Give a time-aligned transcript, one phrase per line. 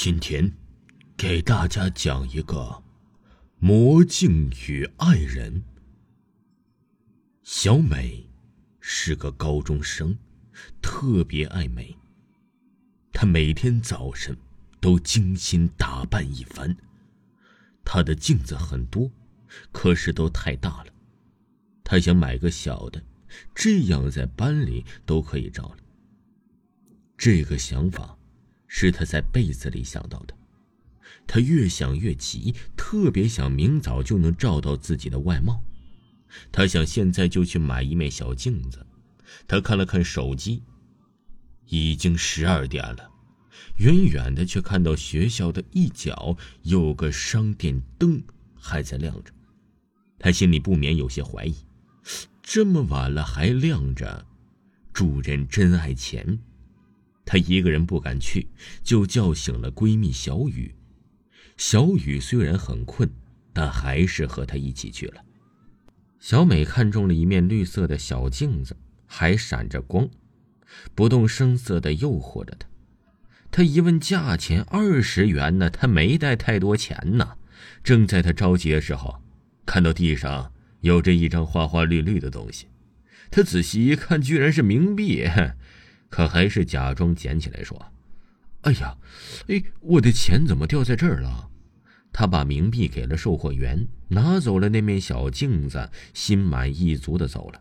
[0.00, 0.52] 今天
[1.16, 2.84] 给大家讲一个
[3.58, 5.64] 魔镜与爱人。
[7.42, 8.24] 小美
[8.78, 10.16] 是个高中生，
[10.80, 11.96] 特别爱美。
[13.12, 14.38] 她每天早晨
[14.80, 16.76] 都精心打扮一番。
[17.84, 19.10] 她的镜子很多，
[19.72, 20.92] 可是都太大了。
[21.82, 23.02] 她想买个小的，
[23.52, 25.78] 这样在班里都可以照了。
[27.16, 28.16] 这个想法。
[28.68, 30.34] 是他在被子里想到的，
[31.26, 35.60] 他越想越急，特别想明早就能照到自己的外貌。
[36.52, 38.86] 他想现在就去买一面小镜子。
[39.46, 40.62] 他看了看手机，
[41.66, 43.10] 已经十二点了。
[43.78, 48.22] 远远的却看到学校的一角有个商店灯
[48.54, 49.32] 还在亮着，
[50.18, 51.54] 他心里不免有些怀疑：
[52.42, 54.26] 这么晚了还亮着，
[54.92, 56.38] 主人真爱钱。
[57.30, 58.48] 她一个人不敢去，
[58.82, 60.74] 就叫醒了闺蜜小雨。
[61.58, 63.06] 小雨虽然很困，
[63.52, 65.20] 但还是和她一起去了。
[66.18, 68.74] 小美看中了一面绿色的小镜子，
[69.06, 70.08] 还闪着光，
[70.94, 72.66] 不动声色的诱惑着她。
[73.50, 77.34] 她一问价钱，二十元呢，她没带太多钱呢。
[77.84, 79.20] 正在她着急的时候，
[79.66, 82.68] 看到地上有着一张花花绿绿的东西，
[83.30, 85.28] 她仔细一看，居然是冥币。
[86.08, 87.92] 可还是假装捡起来说
[88.62, 88.96] ：“哎呀，
[89.48, 91.50] 哎，我的钱怎么掉在这儿了？”
[92.12, 97.60] 他把冥币给了售货员，拿走了那面小镜子，心满意足的走了。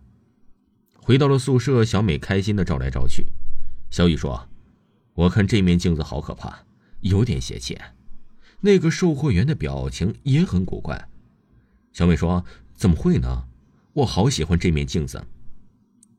[0.96, 3.26] 回到了宿舍，小美开心的照来照去。
[3.90, 4.50] 小雨说
[5.14, 6.66] ：“我看这面镜子好可怕，
[7.02, 7.78] 有点邪气。”
[8.62, 11.08] 那个售货员的表情也很古怪。
[11.94, 13.46] 小美说：“怎么会呢？
[13.94, 15.24] 我好喜欢这面镜子。”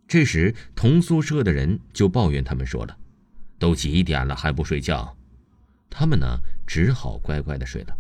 [0.09, 2.97] 这时，同宿舍的人就抱怨他们说了
[3.61, 5.15] ：“都几点了还不睡觉？”
[5.91, 7.95] 他们呢，只好乖乖的睡了。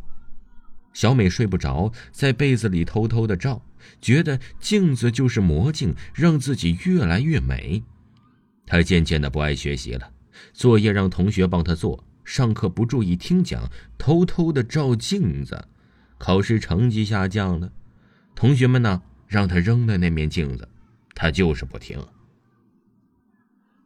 [0.94, 3.62] 小美睡不着，在被子里偷偷的照，
[4.00, 7.84] 觉得镜子就是魔镜，让自己越来越美。
[8.66, 10.10] 她渐渐的不爱学习了，
[10.54, 15.68] 作业让同学帮她做，上课不注意听讲，偷偷的照镜子，
[16.16, 17.70] 考试成绩下降了。
[18.34, 20.66] 同学们呢，让她扔了那面镜子。
[21.18, 21.98] 她就是不听。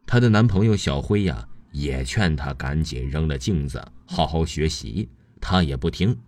[0.05, 5.09] 她的男朋友小辉呀，也劝她赶紧扔了镜子，好好学习。
[5.41, 6.19] 她也不听，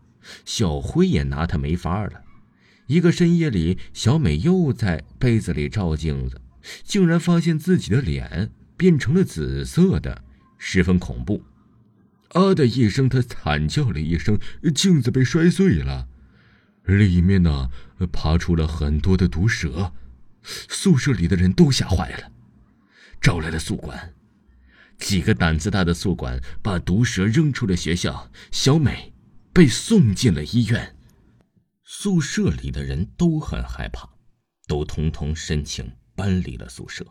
[0.45, 2.23] 小辉也拿她没法了。
[2.87, 6.41] 一个深夜里，小美又在被子里照镜子，
[6.83, 10.23] 竟然发现自己的脸变成了紫色的，
[10.57, 11.43] 十分恐怖。
[12.29, 14.39] 啊的一声，她惨叫了一声，
[14.73, 16.07] 镜子被摔碎了，
[16.85, 17.69] 里面呢，
[18.11, 19.93] 爬出了很多的毒蛇。
[20.45, 22.31] 宿舍里的人都吓坏了，
[23.19, 24.13] 找来了宿管。
[24.97, 29.13] 几个胆子大的宿管把毒蛇扔出了学校，小美
[29.51, 30.95] 被送进了医院。
[31.83, 34.09] 宿舍里的人都很害怕，
[34.67, 37.05] 都通通申请搬离了宿舍。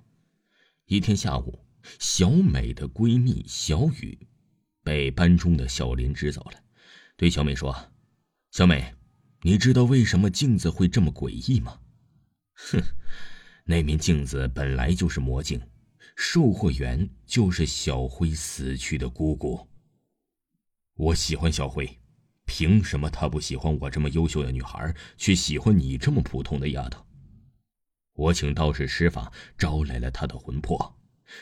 [0.87, 1.65] 一天下午，
[1.99, 4.27] 小美的闺蜜小雨
[4.83, 6.59] 被班中的小林支走了，
[7.17, 7.93] 对小美说
[8.51, 8.95] ：“小美，
[9.43, 11.79] 你知道为什么镜子会这么诡异吗？”
[12.55, 12.83] 哼，
[13.65, 15.61] 那面镜子本来就是魔镜，
[16.17, 19.69] 售货员就是小辉死去的姑姑。
[20.95, 21.99] 我喜欢小辉，
[22.45, 27.05] 凭什么他不喜欢我这么优秀的女孩，却喜欢你这么普通的丫头？
[28.13, 30.97] 我请道士施法招来了他的魂魄，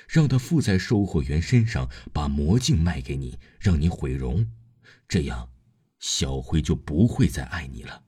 [0.08, 4.50] 让他附在售货员身上，把魔镜卖给你，让你毁容，
[5.06, 5.50] 这样
[5.98, 8.02] 小辉就不会再爱你了。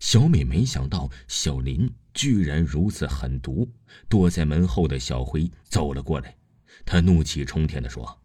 [0.00, 3.68] 小美没想到小林居然如此狠毒，
[4.08, 6.36] 躲在门后的小辉走了过来，
[6.84, 8.20] 他怒气冲天的说：“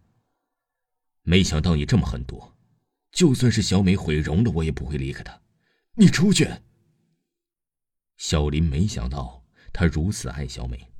[1.23, 2.51] 没想到你这么狠毒，
[3.11, 5.41] 就算是小美毁容了，我也不会离开她。
[5.95, 6.49] 你出去！”
[8.17, 10.91] 小林没想到他如此爱小美，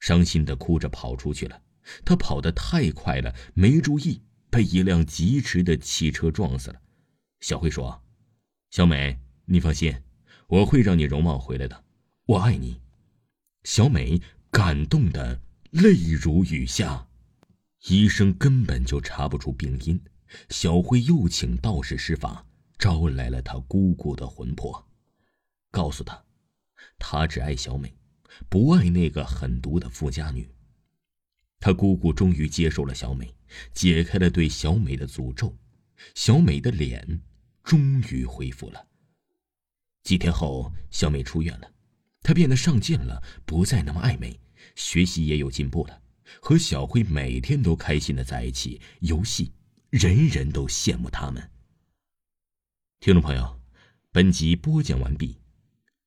[0.00, 1.62] 伤心的哭着跑出去了。
[2.04, 6.80] 他跑得太快了，没注意被一辆疾驰的汽车撞死了。
[7.40, 8.02] 小辉说
[8.70, 10.02] ：“小美。”你放心，
[10.48, 11.84] 我会让你容貌回来的。
[12.26, 12.80] 我爱你，
[13.62, 14.20] 小美
[14.50, 15.40] 感动的
[15.70, 17.06] 泪如雨下。
[17.88, 20.00] 医生根本就查不出病因，
[20.50, 22.44] 小辉又请道士施法，
[22.76, 24.84] 招来了他姑姑的魂魄，
[25.70, 26.24] 告诉他，
[26.98, 27.94] 他只爱小美，
[28.48, 30.50] 不爱那个狠毒的富家女。
[31.60, 33.32] 他姑姑终于接受了小美，
[33.72, 35.56] 解开了对小美的诅咒，
[36.16, 37.22] 小美的脸
[37.62, 38.84] 终于恢复了。
[40.06, 41.68] 几天后，小美出院了，
[42.22, 44.38] 她变得上进了，不再那么爱美，
[44.76, 46.00] 学习也有进步了。
[46.40, 49.50] 和小辉每天都开心的在一起游戏，
[49.90, 51.50] 人人都羡慕他们。
[53.00, 53.60] 听众朋友，
[54.12, 55.38] 本集播讲完毕，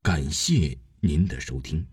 [0.02, 1.86] 感谢您的收听。